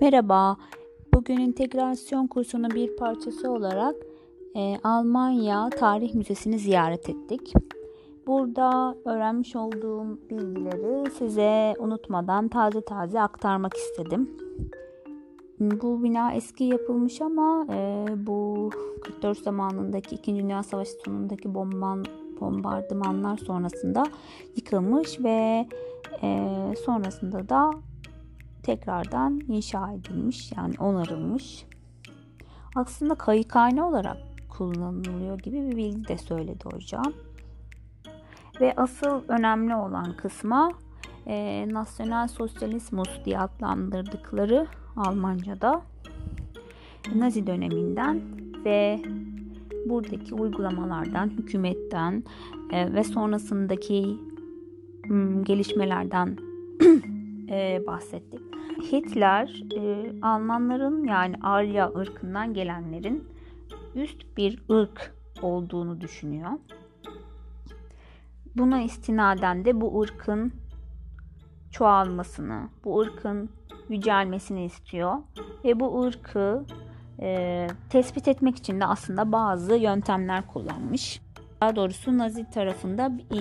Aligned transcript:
Merhaba, 0.00 0.56
bugün 1.14 1.36
integrasyon 1.36 2.26
kursunun 2.26 2.70
bir 2.70 2.96
parçası 2.96 3.50
olarak 3.50 3.94
e, 4.56 4.76
Almanya 4.84 5.70
Tarih 5.70 6.14
Müzesi'ni 6.14 6.58
ziyaret 6.58 7.10
ettik. 7.10 7.52
Burada 8.26 8.96
öğrenmiş 9.04 9.56
olduğum 9.56 10.18
bilgileri 10.30 11.10
size 11.10 11.74
unutmadan 11.78 12.48
taze 12.48 12.80
taze 12.80 13.20
aktarmak 13.20 13.74
istedim. 13.74 14.30
Bu 15.60 16.02
bina 16.02 16.32
eski 16.32 16.64
yapılmış 16.64 17.20
ama 17.20 17.66
e, 17.70 18.06
bu 18.26 18.70
44 19.02 19.38
zamanındaki 19.38 20.14
2. 20.14 20.36
Dünya 20.36 20.62
Savaşı 20.62 20.92
sonundaki 21.04 21.54
bomban, 21.54 22.04
bombardımanlar 22.40 23.36
sonrasında 23.36 24.04
yıkılmış 24.56 25.20
ve 25.20 25.66
e, 26.22 26.48
sonrasında 26.84 27.48
da 27.48 27.70
tekrardan 28.66 29.40
inşa 29.48 29.92
edilmiş 29.92 30.52
yani 30.56 30.74
onarılmış. 30.78 31.66
Aslında 32.74 33.14
kayıkhane 33.14 33.82
olarak 33.82 34.16
kullanılıyor 34.48 35.38
gibi 35.38 35.70
bir 35.70 35.76
bilgi 35.76 36.08
de 36.08 36.18
söyledi 36.18 36.64
hocam. 36.64 37.12
Ve 38.60 38.74
asıl 38.76 39.22
önemli 39.28 39.74
olan 39.74 40.16
kısma 40.16 40.72
e, 41.26 41.66
Nasyonel 41.70 42.28
Sosyalismus 42.28 43.08
diye 43.24 43.38
adlandırdıkları 43.38 44.66
Almanca'da 44.96 45.82
Nazi 47.14 47.46
döneminden 47.46 48.20
ve 48.64 49.00
buradaki 49.86 50.34
uygulamalardan, 50.34 51.28
hükümetten 51.28 52.24
e, 52.72 52.92
ve 52.92 53.04
sonrasındaki 53.04 54.16
m, 55.08 55.42
gelişmelerden 55.42 56.36
e, 57.50 57.82
bahsettik. 57.86 58.55
Hitler 58.82 59.62
e, 59.76 60.12
Almanların 60.22 61.04
yani 61.04 61.36
Arya 61.42 61.88
ırkından 61.88 62.54
gelenlerin 62.54 63.28
üst 63.94 64.36
bir 64.36 64.62
ırk 64.70 65.14
olduğunu 65.42 66.00
düşünüyor. 66.00 66.50
Buna 68.56 68.82
istinaden 68.82 69.64
de 69.64 69.80
bu 69.80 70.00
ırkın 70.00 70.52
çoğalmasını, 71.70 72.68
bu 72.84 73.00
ırkın 73.00 73.50
yücelmesini 73.88 74.64
istiyor 74.64 75.14
ve 75.64 75.80
bu 75.80 76.02
ırkı 76.02 76.64
e, 77.20 77.66
tespit 77.90 78.28
etmek 78.28 78.56
için 78.56 78.80
de 78.80 78.86
aslında 78.86 79.32
bazı 79.32 79.74
yöntemler 79.74 80.46
kullanmış. 80.46 81.25
Daha 81.60 81.76
doğrusu 81.76 82.18
Nazi 82.18 82.50
tarafında 82.50 83.12
e, 83.30 83.40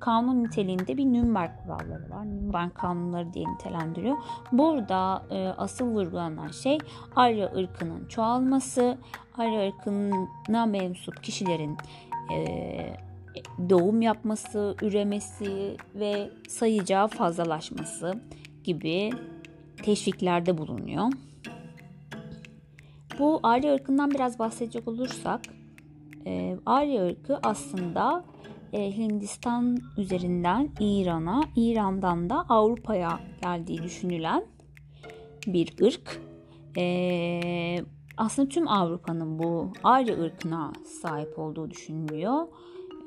kanun 0.00 0.44
niteliğinde 0.44 0.96
bir 0.96 1.04
Nürnberg 1.04 1.50
kuralları 1.62 2.10
var. 2.10 2.26
Nürnberg 2.26 2.74
kanunları 2.74 3.32
diye 3.32 3.44
nitelendiriyor. 3.48 4.16
Burada 4.52 5.22
e, 5.30 5.48
asıl 5.48 5.86
vurgulanan 5.86 6.48
şey 6.48 6.78
Arya 7.16 7.52
ırkının 7.56 8.08
çoğalması, 8.08 8.98
Arya 9.38 9.68
ırkına 9.68 10.66
mensup 10.66 11.22
kişilerin 11.22 11.76
e, 12.34 12.96
doğum 13.70 14.02
yapması, 14.02 14.76
üremesi 14.82 15.76
ve 15.94 16.30
sayıca 16.48 17.06
fazlalaşması 17.06 18.14
gibi 18.64 19.10
teşviklerde 19.82 20.58
bulunuyor. 20.58 21.12
Bu 23.18 23.40
Arya 23.42 23.74
ırkından 23.74 24.10
biraz 24.10 24.38
bahsedecek 24.38 24.88
olursak 24.88 25.40
e, 26.26 26.56
Arya 26.66 27.06
ırkı 27.06 27.38
aslında 27.42 28.24
e, 28.72 28.96
Hindistan 28.96 29.78
üzerinden 29.98 30.70
İran'a, 30.80 31.44
İran'dan 31.56 32.30
da 32.30 32.46
Avrupa'ya 32.48 33.20
geldiği 33.42 33.82
düşünülen 33.82 34.44
bir 35.46 35.74
ırk. 35.82 36.20
E, 36.76 37.78
aslında 38.16 38.48
tüm 38.48 38.68
Avrupa'nın 38.68 39.38
bu 39.38 39.72
Arya 39.84 40.20
ırkına 40.20 40.72
sahip 41.02 41.38
olduğu 41.38 41.70
düşünülüyor. 41.70 42.46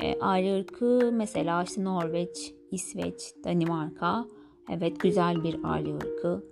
E, 0.01 0.19
Arya 0.19 0.59
ırkı 0.59 1.11
mesela 1.13 1.63
işte 1.63 1.83
Norveç, 1.83 2.53
İsveç, 2.71 3.33
Danimarka. 3.43 4.25
Evet 4.69 4.99
güzel 4.99 5.43
bir 5.43 5.57
Arya 5.63 5.95
ırkı. 5.95 6.43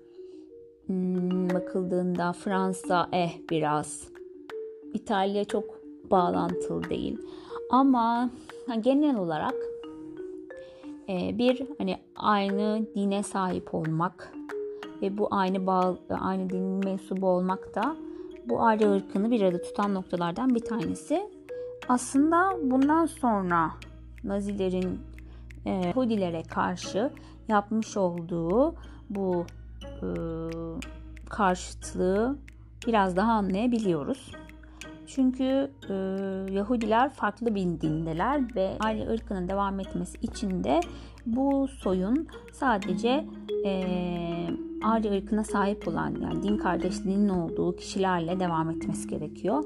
Hmm, 0.86 1.50
bakıldığında 1.50 2.34
Fransa 2.34 3.10
eh 3.12 3.32
biraz. 3.50 4.08
İtalya 4.94 5.46
çok 5.46 5.77
bağlantılı 6.12 6.90
değil. 6.90 7.18
Ama 7.70 8.30
genel 8.82 9.16
olarak 9.16 9.56
e, 11.10 11.38
bir 11.38 11.62
hani 11.78 11.98
aynı 12.16 12.86
dine 12.96 13.24
sahip 13.24 13.74
olmak 13.74 14.34
ve 15.02 15.18
bu 15.18 15.28
aynı 15.32 15.68
bağ, 15.68 15.98
aynı 16.10 16.50
dinin 16.50 16.86
mensubu 16.86 17.28
olmak 17.28 17.76
da 17.76 17.96
bu 18.46 18.62
Arya 18.62 18.92
ırkını 18.92 19.32
bir 19.32 19.42
arada 19.42 19.62
tutan 19.62 19.94
noktalardan 19.94 20.56
bir 20.56 20.60
tanesi. 20.60 21.30
Aslında 21.90 22.58
bundan 22.64 23.06
sonra 23.06 23.72
Nazilerin 24.24 25.00
e, 25.66 25.70
Yahudilere 25.70 26.44
karşı 26.44 27.12
yapmış 27.48 27.98
olduğu 27.98 28.76
bu 29.10 29.46
e, 29.82 30.08
karşıtlığı 31.30 32.38
biraz 32.88 33.16
daha 33.16 33.32
anlayabiliyoruz. 33.32 34.32
Çünkü 35.08 35.72
e, 35.90 35.94
Yahudiler 36.54 37.10
farklı 37.10 37.56
bir 37.56 37.82
dindeler 37.82 38.56
ve 38.56 38.78
aile 38.80 39.10
ırkının 39.10 39.48
devam 39.48 39.80
etmesi 39.80 40.18
için 40.22 40.64
de 40.64 40.80
bu 41.26 41.68
soyun 41.68 42.28
sadece 42.54 43.26
e, 43.66 43.84
aile 44.84 45.18
ırkına 45.18 45.44
sahip 45.44 45.88
olan 45.88 46.16
yani 46.22 46.44
din 46.44 46.58
kardeşliğinin 46.58 47.30
olduğu 47.30 47.76
kişilerle 47.76 48.40
devam 48.40 48.70
etmesi 48.70 49.08
gerekiyor. 49.08 49.64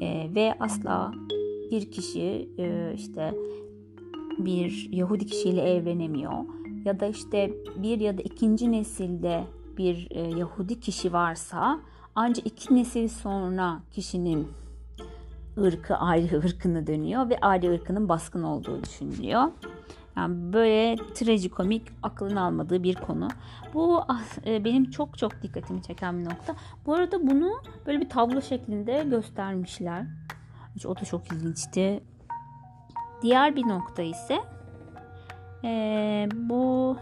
E, 0.00 0.30
ve 0.34 0.54
asla 0.60 1.12
bir 1.70 1.90
kişi 1.90 2.48
e, 2.58 2.92
işte 2.96 3.34
bir 4.38 4.88
Yahudi 4.92 5.26
kişiyle 5.26 5.62
evlenemiyor 5.62 6.32
ya 6.84 7.00
da 7.00 7.06
işte 7.06 7.50
bir 7.76 8.00
ya 8.00 8.18
da 8.18 8.22
ikinci 8.22 8.72
nesilde 8.72 9.44
bir 9.78 10.08
e, 10.10 10.20
Yahudi 10.38 10.80
kişi 10.80 11.12
varsa 11.12 11.80
ancak 12.14 12.46
iki 12.46 12.74
nesil 12.74 13.08
sonra 13.08 13.80
kişinin 13.92 14.48
ırkı 15.60 15.96
Arya 15.96 16.38
ırkına 16.38 16.86
dönüyor 16.86 17.30
ve 17.30 17.38
Arya 17.40 17.72
ırkının 17.72 18.08
baskın 18.08 18.42
olduğu 18.42 18.84
düşünülüyor. 18.84 19.42
Yani 20.16 20.52
böyle 20.52 20.96
trajikomik 21.14 21.82
aklın 22.02 22.36
almadığı 22.36 22.82
bir 22.82 22.94
konu. 22.94 23.28
Bu 23.74 24.04
e, 24.46 24.64
benim 24.64 24.90
çok 24.90 25.18
çok 25.18 25.42
dikkatimi 25.42 25.82
çeken 25.82 26.18
bir 26.18 26.24
nokta. 26.24 26.54
Bu 26.86 26.94
arada 26.94 27.26
bunu 27.26 27.62
böyle 27.86 28.00
bir 28.00 28.08
tablo 28.08 28.42
şeklinde 28.42 29.04
göstermişler. 29.10 30.06
O 30.86 30.96
da 30.96 31.04
çok 31.04 31.32
ilginçti. 31.32 32.02
Diğer 33.22 33.56
bir 33.56 33.68
nokta 33.68 34.02
ise 34.02 34.38
e, 35.64 36.28
bu 36.34 36.96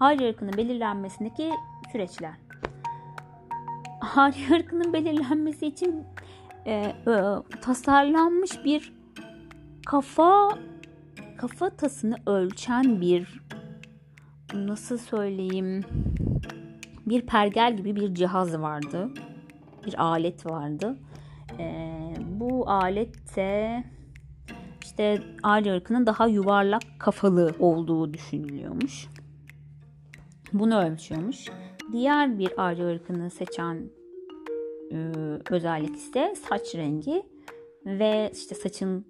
Arya 0.00 0.28
ırkının 0.28 0.52
belirlenmesindeki 0.52 1.50
süreçler. 1.92 2.34
Arya 4.16 4.56
ırkının 4.56 4.92
belirlenmesi 4.92 5.66
için 5.66 6.04
e, 6.66 6.72
e, 6.72 6.94
tasarlanmış 7.60 8.64
bir 8.64 8.92
kafa 9.86 10.48
kafatasını 11.36 12.16
ölçen 12.26 13.00
bir 13.00 13.40
nasıl 14.54 14.98
söyleyeyim 14.98 15.84
bir 17.06 17.26
pergel 17.26 17.76
gibi 17.76 17.96
bir 17.96 18.14
cihaz 18.14 18.60
vardı. 18.60 19.10
Bir 19.86 20.02
alet 20.02 20.46
vardı. 20.46 20.98
E, 21.58 21.94
bu 22.20 22.70
alette 22.70 23.84
işte 24.82 25.22
Arya 25.42 25.76
ırkının 25.76 26.06
daha 26.06 26.26
yuvarlak 26.26 26.82
kafalı 26.98 27.54
olduğu 27.58 28.14
düşünülüyormuş. 28.14 29.08
Bunu 30.52 30.78
ölçüyormuş. 30.78 31.44
Diğer 31.92 32.38
bir 32.38 32.50
Arya 32.56 32.88
ırkını 32.88 33.30
seçen 33.30 33.90
özellik 35.50 35.96
ise 35.96 36.34
saç 36.48 36.74
rengi 36.74 37.22
ve 37.86 38.30
işte 38.34 38.54
saçın 38.54 39.04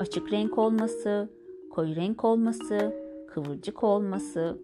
açık 0.00 0.32
renk 0.32 0.58
olması, 0.58 1.28
koyu 1.70 1.96
renk 1.96 2.24
olması, 2.24 2.94
kıvırcık 3.34 3.84
olması 3.84 4.58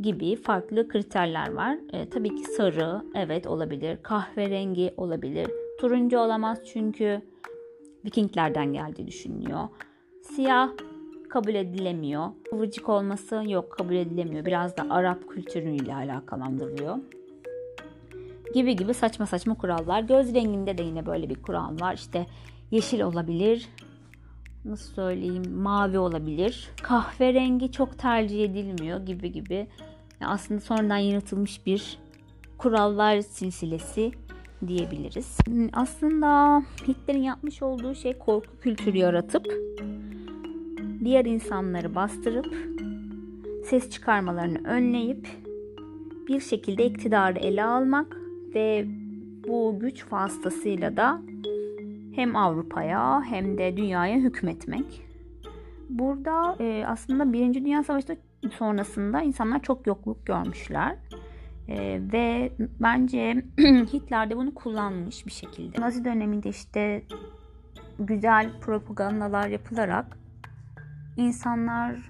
gibi 0.00 0.36
farklı 0.36 0.88
kriterler 0.88 1.52
var. 1.52 1.78
E, 1.92 2.08
tabii 2.08 2.36
ki 2.36 2.44
sarı 2.44 3.02
evet 3.14 3.46
olabilir, 3.46 3.98
kahverengi 4.02 4.94
olabilir, 4.96 5.50
turuncu 5.80 6.18
olamaz 6.18 6.58
çünkü 6.72 7.22
Vikinglerden 8.04 8.72
geldiği 8.72 9.06
düşünülüyor. 9.06 9.68
Siyah 10.22 10.70
kabul 11.28 11.54
edilemiyor. 11.54 12.28
Kıvırcık 12.50 12.88
olması 12.88 13.42
yok 13.46 13.70
kabul 13.70 13.94
edilemiyor. 13.94 14.44
Biraz 14.44 14.76
da 14.76 14.86
Arap 14.90 15.28
kültürüyle 15.28 15.94
alakalandırılıyor 15.94 16.96
gibi 18.54 18.76
gibi 18.76 18.94
saçma 18.94 19.26
saçma 19.26 19.54
kurallar. 19.54 20.00
Göz 20.00 20.34
renginde 20.34 20.78
de 20.78 20.82
yine 20.82 21.06
böyle 21.06 21.30
bir 21.30 21.42
kural 21.42 21.80
var. 21.80 21.94
İşte 21.94 22.26
yeşil 22.70 23.00
olabilir. 23.00 23.68
Nasıl 24.64 24.94
söyleyeyim? 24.94 25.52
Mavi 25.56 25.98
olabilir. 25.98 26.70
Kahverengi 26.82 27.72
çok 27.72 27.98
tercih 27.98 28.44
edilmiyor 28.44 29.06
gibi 29.06 29.32
gibi. 29.32 29.66
Yani 30.20 30.32
aslında 30.32 30.60
sonradan 30.60 30.96
yaratılmış 30.96 31.66
bir 31.66 31.98
kurallar 32.58 33.20
silsilesi 33.20 34.12
diyebiliriz. 34.66 35.38
Aslında 35.72 36.62
Hitler'in 36.88 37.22
yapmış 37.22 37.62
olduğu 37.62 37.94
şey 37.94 38.18
korku 38.18 38.60
kültürü 38.60 38.98
yaratıp 38.98 39.46
diğer 41.04 41.24
insanları 41.24 41.94
bastırıp 41.94 42.54
ses 43.64 43.90
çıkarmalarını 43.90 44.68
önleyip 44.68 45.28
bir 46.28 46.40
şekilde 46.40 46.86
iktidarı 46.86 47.38
ele 47.38 47.64
almak 47.64 48.25
ve 48.56 48.86
bu 49.48 49.76
güç 49.80 50.12
vasıtasıyla 50.12 50.96
da 50.96 51.20
hem 52.14 52.36
Avrupa'ya 52.36 53.22
hem 53.22 53.58
de 53.58 53.76
dünyaya 53.76 54.16
hükmetmek. 54.16 55.02
Burada 55.88 56.56
e, 56.60 56.84
aslında 56.86 57.32
Birinci 57.32 57.64
Dünya 57.64 57.82
Savaşı 57.82 58.16
sonrasında 58.50 59.22
insanlar 59.22 59.62
çok 59.62 59.86
yokluk 59.86 60.26
görmüşler. 60.26 60.96
E, 61.68 62.00
ve 62.12 62.52
bence 62.80 63.44
Hitler 63.92 64.30
de 64.30 64.36
bunu 64.36 64.54
kullanmış 64.54 65.26
bir 65.26 65.32
şekilde. 65.32 65.80
Nazi 65.80 66.04
döneminde 66.04 66.48
işte 66.48 67.02
güzel 67.98 68.50
propagandalar 68.60 69.48
yapılarak 69.48 70.18
insanlar 71.16 72.08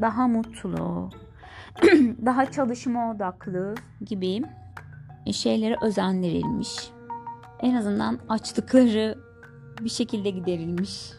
daha 0.00 0.28
mutlu, 0.28 1.10
daha 2.26 2.50
çalışma 2.50 3.10
odaklı 3.10 3.74
gibi 4.04 4.42
şeylere 5.32 5.76
özendirilmiş. 5.82 6.90
En 7.60 7.74
azından 7.74 8.18
açlıkları 8.28 9.18
bir 9.80 9.90
şekilde 9.90 10.30
giderilmiş. 10.30 11.12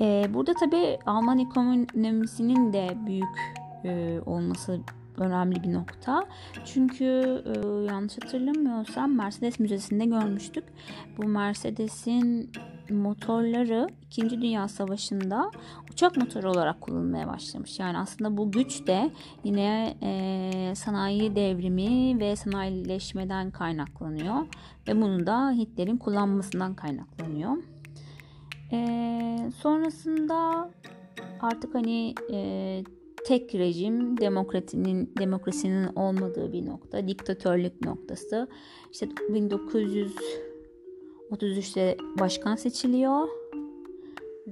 Ee, 0.00 0.26
burada 0.34 0.52
tabii 0.54 0.98
Alman 1.06 1.38
ekonomisinin 1.38 2.72
de 2.72 2.96
büyük 3.06 3.38
e, 3.84 4.20
olması 4.26 4.80
önemli 5.16 5.62
bir 5.62 5.72
nokta. 5.72 6.26
Çünkü 6.64 7.04
e, 7.46 7.68
yanlış 7.92 8.18
hatırlamıyorsam 8.22 9.16
Mercedes 9.16 9.58
Müzesi'nde 9.58 10.04
görmüştük. 10.04 10.64
Bu 11.18 11.26
Mercedes'in 11.26 12.52
motorları 12.90 13.88
2. 14.06 14.30
Dünya 14.30 14.68
Savaşı'nda 14.68 15.50
uçak 15.92 16.16
motoru 16.16 16.50
olarak 16.50 16.80
kullanılmaya 16.80 17.28
başlamış. 17.28 17.78
Yani 17.78 17.98
aslında 17.98 18.36
bu 18.36 18.52
güç 18.52 18.86
de 18.86 19.10
yine 19.44 19.96
e, 20.02 20.72
sanayi 20.74 21.36
devrimi 21.36 22.20
ve 22.20 22.36
sanayileşmeden 22.36 23.50
kaynaklanıyor. 23.50 24.36
Ve 24.88 25.02
bunu 25.02 25.26
da 25.26 25.50
Hitler'in 25.50 25.96
kullanmasından 25.96 26.74
kaynaklanıyor. 26.74 27.56
E, 28.72 29.50
sonrasında 29.56 30.70
artık 31.40 31.74
hani 31.74 32.14
e, 32.32 32.84
tek 33.26 33.54
rejim 33.54 34.20
demokrasinin 34.20 35.12
demokrasinin 35.18 35.96
olmadığı 35.96 36.52
bir 36.52 36.66
nokta, 36.66 37.08
diktatörlük 37.08 37.84
noktası. 37.84 38.48
İşte 38.92 39.06
1933'te 39.06 41.96
başkan 42.18 42.56
seçiliyor 42.56 43.41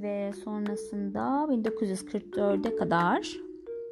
ve 0.03 0.33
sonrasında 0.45 1.47
1944'e 1.51 2.77
kadar 2.77 3.37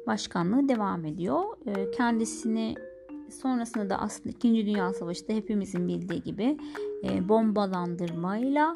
başkanlığı 0.07 0.69
devam 0.69 1.05
ediyor. 1.05 1.43
Ee, 1.67 1.91
kendisini 1.91 2.75
sonrasında 3.29 3.89
da 3.89 3.97
aslında 3.99 4.29
2. 4.29 4.65
Dünya 4.65 4.93
Savaşı'da 4.93 5.33
hepimizin 5.33 5.87
bildiği 5.87 6.23
gibi 6.23 6.57
e, 7.03 7.29
bombalandırmayla 7.29 8.73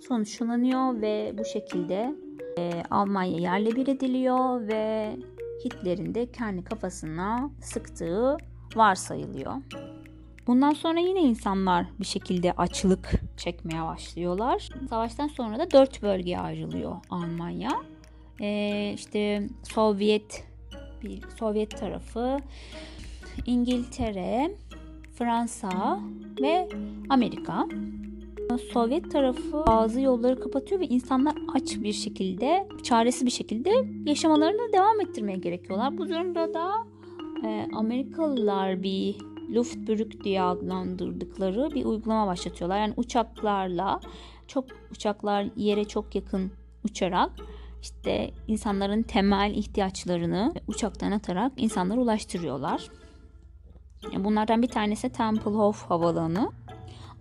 sonuçlanıyor 0.00 1.00
ve 1.00 1.34
bu 1.38 1.44
şekilde 1.44 2.14
e, 2.58 2.82
Almanya 2.90 3.38
yerle 3.38 3.76
bir 3.76 3.86
ediliyor 3.86 4.68
ve 4.68 5.16
Hitler'in 5.64 6.14
de 6.14 6.32
kendi 6.32 6.64
kafasına 6.64 7.50
sıktığı 7.60 8.36
varsayılıyor. 8.76 9.52
Bundan 10.46 10.72
sonra 10.72 11.00
yine 11.00 11.20
insanlar 11.20 11.86
bir 12.00 12.04
şekilde 12.04 12.52
açlık 12.52 13.10
çekmeye 13.36 13.82
başlıyorlar. 13.82 14.68
Savaştan 14.90 15.28
sonra 15.28 15.58
da 15.58 15.70
dört 15.70 16.02
bölgeye 16.02 16.38
ayrılıyor 16.40 16.96
Almanya. 17.10 17.70
Ee, 18.40 18.92
işte 18.94 19.48
Sovyet 19.62 20.44
bir 21.02 21.22
Sovyet 21.38 21.78
tarafı, 21.78 22.36
İngiltere, 23.46 24.56
Fransa 25.14 26.00
ve 26.40 26.68
Amerika. 27.08 27.68
Sovyet 28.72 29.12
tarafı 29.12 29.66
bazı 29.66 30.00
yolları 30.00 30.40
kapatıyor 30.40 30.80
ve 30.80 30.86
insanlar 30.86 31.34
aç 31.54 31.76
bir 31.76 31.92
şekilde, 31.92 32.68
çaresiz 32.82 33.26
bir 33.26 33.30
şekilde 33.30 33.70
yaşamalarını 34.06 34.72
devam 34.72 35.00
ettirmeye 35.00 35.38
gerekiyorlar. 35.38 35.98
Bu 35.98 36.08
durumda 36.08 36.54
da 36.54 36.70
e, 37.44 37.68
Amerikalılar 37.74 38.82
bir 38.82 39.16
Luftbrück 39.50 40.24
diye 40.24 40.42
adlandırdıkları 40.42 41.70
bir 41.74 41.84
uygulama 41.84 42.26
başlatıyorlar. 42.26 42.78
Yani 42.78 42.94
uçaklarla 42.96 44.00
çok 44.46 44.64
uçaklar 44.90 45.48
yere 45.56 45.84
çok 45.84 46.14
yakın 46.14 46.52
uçarak 46.84 47.30
işte 47.82 48.30
insanların 48.48 49.02
temel 49.02 49.52
ihtiyaçlarını 49.54 50.54
uçaktan 50.68 51.12
atarak 51.12 51.52
insanlara 51.56 52.00
ulaştırıyorlar. 52.00 52.88
Bunlardan 54.18 54.62
bir 54.62 54.68
tanesi 54.68 55.08
Tempelhof 55.08 55.82
Havaalanı. 55.82 56.50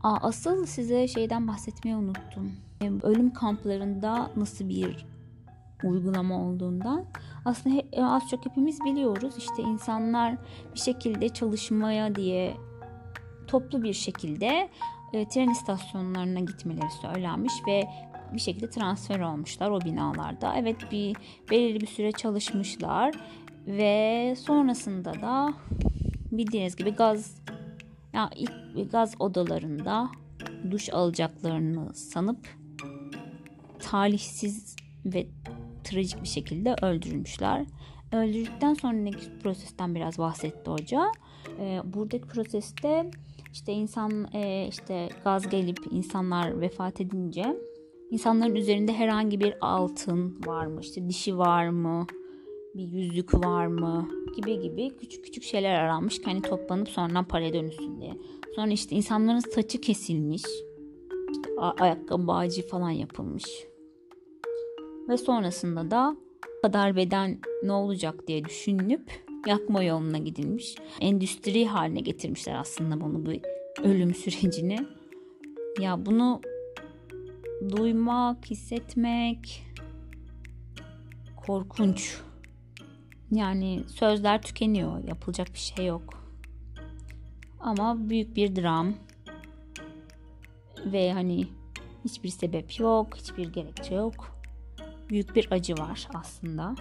Aa, 0.04 0.18
asıl 0.22 0.66
size 0.66 1.08
şeyden 1.08 1.48
bahsetmeyi 1.48 1.98
unuttum. 1.98 2.52
Ölüm 3.04 3.34
kamplarında 3.34 4.32
nasıl 4.36 4.70
bir 4.70 5.06
uygulama 5.84 6.42
olduğundan 6.42 7.06
aslında 7.46 7.84
e, 7.92 8.04
az 8.04 8.30
çok 8.30 8.46
hepimiz 8.46 8.80
biliyoruz. 8.86 9.34
İşte 9.38 9.64
insanlar 9.64 10.36
bir 10.74 10.80
şekilde 10.80 11.30
çalışmaya 11.30 12.16
diye 12.16 12.54
toplu 13.48 13.84
bir 13.84 13.94
şekilde 13.94 14.70
e, 15.14 15.28
tren 15.28 15.50
istasyonlarına 15.50 16.40
gitmeleri 16.40 16.92
söylenmiş 17.02 17.54
ve 17.68 17.88
bir 18.34 18.40
şekilde 18.40 18.70
transfer 18.70 19.20
olmuşlar 19.20 19.70
o 19.70 19.82
binalarda. 19.82 20.54
Evet 20.58 20.78
bir 20.92 21.16
belirli 21.52 21.82
bir 21.82 21.88
süre 21.88 22.12
çalışmışlar 22.12 23.16
ve 23.68 24.36
sonrasında 24.38 25.14
da 25.14 25.54
bildiğiniz 26.32 26.76
gibi 26.76 26.92
gaz 26.92 27.42
ya 28.14 28.30
ilk 28.36 28.92
gaz 28.92 29.16
odalarında 29.20 30.10
duş 30.72 30.90
alacaklarını 30.90 31.94
sanıp 31.94 32.48
talihsiz 33.80 34.76
ve 35.06 35.28
trajik 35.84 36.24
bir 36.24 36.28
şekilde 36.28 36.76
öldürülmüşler. 36.82 37.66
Öldürdükten 38.12 38.74
sonraki 38.74 39.40
prosesten 39.44 39.96
biraz 39.96 40.18
bahsetti 40.18 40.72
hoca. 40.72 41.12
E, 41.60 41.82
buradaki 41.94 42.28
proseste 42.28 43.12
işte 43.54 43.74
insan 43.74 44.28
e, 44.34 44.68
işte 44.70 45.10
gaz 45.24 45.50
gelip 45.50 45.80
insanlar 45.92 46.62
vefat 46.62 47.02
edince 47.02 47.58
insanların 48.12 48.56
üzerinde 48.56 48.94
herhangi 48.94 49.40
bir 49.40 49.54
altın 49.62 50.40
var 50.46 50.66
mı 50.66 50.82
işte 50.82 51.10
dişi 51.10 51.38
var 51.38 51.70
mı 51.70 52.08
bir 52.76 52.92
yüzük 52.92 53.34
var 53.34 53.68
mı 53.68 54.10
gibi 54.36 54.60
gibi 54.60 54.98
küçük 55.00 55.26
küçük 55.26 55.44
şeyler 55.44 55.74
aranmış 55.74 56.22
hani 56.26 56.42
toplanıp 56.42 56.90
sonra 56.90 57.24
paraya 57.24 57.54
dönüşsün 57.54 58.02
diye. 58.02 58.18
Sonra 58.56 58.72
işte 58.72 58.96
insanların 58.96 59.40
saçı 59.40 59.82
kesilmiş. 59.82 60.44
Ayakkabı 61.58 62.28
bağcı 62.28 62.68
falan 62.68 62.90
yapılmış. 62.90 63.71
Ve 65.12 65.18
sonrasında 65.18 65.92
da 65.92 66.18
kadar 66.62 66.96
beden 66.96 67.40
ne 67.64 67.72
olacak 67.72 68.28
diye 68.28 68.46
düşünülüp 68.46 69.26
yakma 69.48 69.84
yoluna 69.84 70.18
gidilmiş. 70.18 70.76
Endüstri 71.00 71.68
haline 71.68 72.00
getirmişler 72.00 72.56
aslında 72.56 73.02
bunu 73.02 73.26
bu 73.26 73.32
ölüm 73.84 74.16
sürecini. 74.16 74.78
Ya 75.80 76.06
bunu 76.06 76.42
duymak, 77.70 78.46
hissetmek 78.46 79.64
korkunç. 81.46 82.18
Yani 83.32 83.84
sözler 83.88 84.42
tükeniyor. 84.42 85.04
Yapılacak 85.08 85.54
bir 85.54 85.60
şey 85.60 85.86
yok. 85.86 86.24
Ama 87.60 88.10
büyük 88.10 88.36
bir 88.36 88.56
dram. 88.56 88.94
Ve 90.86 91.14
hani 91.14 91.48
hiçbir 92.06 92.30
sebep 92.30 92.80
yok, 92.80 93.18
hiçbir 93.18 93.54
gerekçe 93.54 93.96
yok 93.96 94.41
büyük 95.12 95.36
bir 95.36 95.48
acı 95.52 95.74
var 95.74 96.08
aslında. 96.14 96.76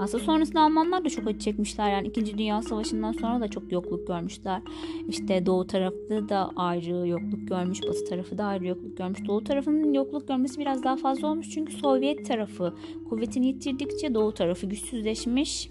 Aslında 0.00 0.24
sonrasında 0.24 0.60
Almanlar 0.60 1.04
da 1.04 1.08
çok 1.08 1.28
acı 1.28 1.38
çekmişler. 1.38 1.90
Yani 1.90 2.08
2. 2.08 2.38
Dünya 2.38 2.62
Savaşı'ndan 2.62 3.12
sonra 3.12 3.40
da 3.40 3.48
çok 3.48 3.72
yokluk 3.72 4.06
görmüşler. 4.06 4.62
İşte 5.08 5.46
doğu 5.46 5.66
tarafı 5.66 6.28
da 6.28 6.50
ayrı 6.56 7.08
yokluk 7.08 7.48
görmüş. 7.48 7.82
Batı 7.82 8.04
tarafı 8.04 8.38
da 8.38 8.44
ayrı 8.44 8.66
yokluk 8.66 8.96
görmüş. 8.96 9.26
Doğu 9.26 9.44
tarafının 9.44 9.94
yokluk 9.94 10.28
görmesi 10.28 10.60
biraz 10.60 10.84
daha 10.84 10.96
fazla 10.96 11.28
olmuş. 11.28 11.50
Çünkü 11.50 11.72
Sovyet 11.72 12.26
tarafı 12.26 12.74
kuvvetini 13.08 13.46
yitirdikçe 13.46 14.14
doğu 14.14 14.34
tarafı 14.34 14.66
güçsüzleşmiş. 14.66 15.70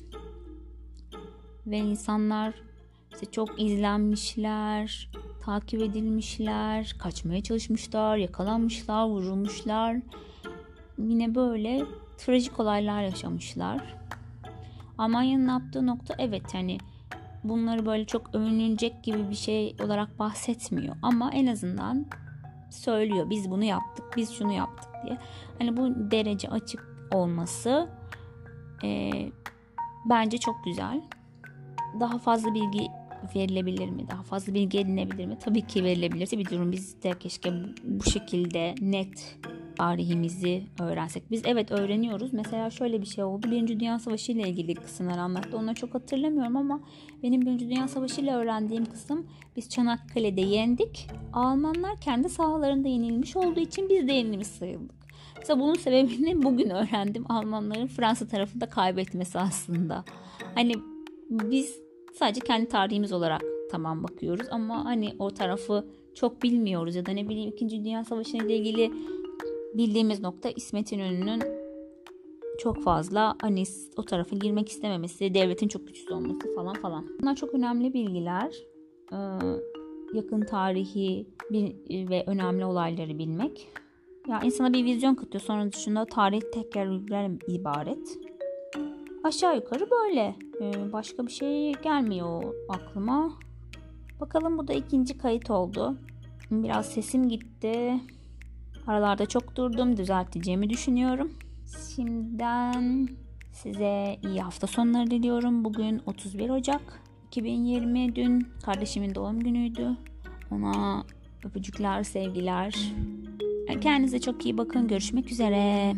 Ve 1.67 1.77
insanlar 1.77 2.53
işte 3.13 3.25
çok 3.31 3.61
izlenmişler, 3.61 5.09
takip 5.45 5.81
edilmişler, 5.81 6.95
kaçmaya 7.00 7.43
çalışmışlar, 7.43 8.17
yakalanmışlar, 8.17 9.05
vurulmuşlar 9.05 9.97
yine 11.10 11.36
böyle 11.36 11.86
trajik 12.17 12.60
olaylar 12.60 13.03
yaşamışlar. 13.03 13.96
Almanya'nın 14.98 15.48
yaptığı 15.48 15.88
nokta 15.88 16.15
evet 16.17 16.53
yani 16.53 16.77
bunları 17.43 17.86
böyle 17.86 18.05
çok 18.05 18.36
övünülecek 18.36 19.03
gibi 19.03 19.29
bir 19.29 19.36
şey 19.36 19.75
olarak 19.84 20.20
bahsetmiyor. 20.20 20.96
Ama 21.01 21.31
en 21.31 21.48
azından 21.48 22.05
söylüyor 22.70 23.29
biz 23.29 23.51
bunu 23.51 23.63
yaptık, 23.63 24.05
biz 24.17 24.31
şunu 24.31 24.51
yaptık 24.51 24.89
diye. 25.05 25.17
Hani 25.60 25.77
bu 25.77 26.12
derece 26.12 26.50
açık 26.50 27.08
olması 27.13 27.89
e, 28.84 29.12
bence 30.10 30.38
çok 30.38 30.63
güzel. 30.65 31.01
Daha 32.00 32.17
fazla 32.17 32.53
bilgi 32.53 32.88
verilebilir 33.36 33.89
mi? 33.89 34.08
Daha 34.10 34.24
fazla 34.24 34.53
bilgi 34.53 34.79
edinebilir 34.79 35.25
mi? 35.25 35.38
Tabii 35.39 35.62
ki 35.62 35.84
verilebilirse 35.84 36.38
bir 36.38 36.50
durum 36.50 36.72
biz 36.72 37.03
de 37.03 37.20
keşke 37.20 37.53
bu 37.84 38.03
şekilde 38.03 38.75
net 38.81 39.38
tarihimizi 39.75 40.63
öğrensek. 40.79 41.31
Biz 41.31 41.41
evet 41.45 41.71
öğreniyoruz. 41.71 42.33
Mesela 42.33 42.69
şöyle 42.69 43.01
bir 43.01 43.05
şey 43.05 43.23
oldu. 43.23 43.47
Birinci 43.51 43.79
Dünya 43.79 43.99
Savaşı 43.99 44.31
ile 44.31 44.49
ilgili 44.49 44.75
kısımlar 44.75 45.17
anlattı. 45.17 45.57
Onları 45.57 45.75
çok 45.75 45.93
hatırlamıyorum 45.93 46.57
ama 46.57 46.79
benim 47.23 47.41
Birinci 47.41 47.69
Dünya 47.69 47.87
Savaşı 47.87 48.21
ile 48.21 48.33
öğrendiğim 48.33 48.85
kısım 48.85 49.27
biz 49.55 49.69
Çanakkale'de 49.69 50.41
yendik. 50.41 51.07
Almanlar 51.33 52.01
kendi 52.01 52.29
sahalarında 52.29 52.87
yenilmiş 52.87 53.35
olduğu 53.35 53.59
için 53.59 53.89
biz 53.89 54.07
de 54.07 54.13
yenilmiş 54.13 54.47
sayıldık. 54.47 55.01
Mesela 55.37 55.59
bunun 55.59 55.73
sebebini 55.73 56.43
bugün 56.43 56.69
öğrendim. 56.69 57.31
Almanların 57.31 57.87
Fransa 57.87 58.27
tarafında 58.27 58.65
kaybetmesi 58.65 59.39
aslında. 59.39 60.03
Hani 60.55 60.73
biz 61.29 61.79
sadece 62.13 62.41
kendi 62.41 62.67
tarihimiz 62.67 63.11
olarak 63.11 63.41
tamam 63.71 64.03
bakıyoruz 64.03 64.47
ama 64.51 64.85
hani 64.85 65.15
o 65.19 65.31
tarafı 65.31 65.85
çok 66.15 66.43
bilmiyoruz 66.43 66.95
ya 66.95 67.05
da 67.05 67.11
ne 67.11 67.29
bileyim 67.29 67.53
2. 67.55 67.69
Dünya 67.69 68.03
Savaşı 68.03 68.37
ile 68.37 68.57
ilgili 68.57 68.91
bildiğimiz 69.73 70.21
nokta 70.21 70.49
İsmet 70.49 70.91
İnönü'nün 70.91 71.43
çok 72.59 72.83
fazla 72.83 73.35
hani 73.41 73.63
o 73.97 74.05
tarafa 74.05 74.35
girmek 74.35 74.69
istememesi, 74.69 75.33
devletin 75.33 75.67
çok 75.67 75.87
güçsüz 75.87 76.11
olması 76.11 76.55
falan 76.55 76.73
falan. 76.73 77.07
Bunlar 77.21 77.35
çok 77.35 77.53
önemli 77.53 77.93
bilgiler. 77.93 78.55
Ee, 79.11 79.17
yakın 80.13 80.41
tarihi 80.41 81.27
ve 81.91 82.23
önemli 82.27 82.65
olayları 82.65 83.17
bilmek. 83.17 83.67
Ya 84.27 84.41
insana 84.43 84.73
bir 84.73 84.85
vizyon 84.85 85.15
katıyor. 85.15 85.41
Sonra 85.41 85.71
dışında 85.71 86.05
tarih 86.05 86.41
tekrarlardan 86.53 87.39
ibaret. 87.47 88.17
Aşağı 89.23 89.55
yukarı 89.55 89.89
böyle. 89.91 90.35
Ee, 90.61 90.93
başka 90.93 91.27
bir 91.27 91.31
şey 91.31 91.73
gelmiyor 91.73 92.53
aklıma. 92.69 93.33
Bakalım 94.19 94.57
bu 94.57 94.67
da 94.67 94.73
ikinci 94.73 95.17
kayıt 95.17 95.49
oldu. 95.51 95.97
Biraz 96.51 96.85
sesim 96.85 97.29
gitti. 97.29 97.99
Aralarda 98.91 99.25
çok 99.25 99.55
durdum. 99.55 99.98
Düzelteceğimi 99.98 100.69
düşünüyorum. 100.69 101.31
Şimdiden 101.95 103.07
size 103.51 104.17
iyi 104.24 104.41
hafta 104.41 104.67
sonları 104.67 105.12
diliyorum. 105.12 105.65
Bugün 105.65 106.01
31 106.05 106.50
Ocak 106.50 106.81
2020. 107.27 108.15
Dün 108.15 108.48
kardeşimin 108.65 109.15
doğum 109.15 109.39
günüydü. 109.39 109.98
Ona 110.51 111.03
öpücükler, 111.43 112.03
sevgiler. 112.03 112.75
Kendinize 113.81 114.21
çok 114.21 114.45
iyi 114.45 114.57
bakın. 114.57 114.88
Görüşmek 114.88 115.31
üzere. 115.31 115.93